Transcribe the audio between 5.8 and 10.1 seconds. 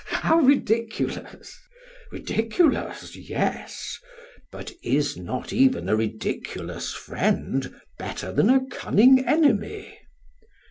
a ridiculous friend better than a cunning enemy?